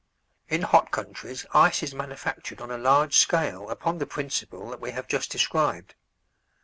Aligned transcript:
In 0.49 0.63
hot 0.63 0.89
countries 0.89 1.45
ice 1.53 1.83
is 1.83 1.93
manufactured 1.93 2.59
on 2.59 2.71
a 2.71 2.77
large 2.79 3.17
scale 3.17 3.69
upon 3.69 3.99
the 3.99 4.07
principle 4.07 4.67
that 4.71 4.81
we 4.81 4.89
have 4.93 5.07
just 5.07 5.29
described. 5.31 5.93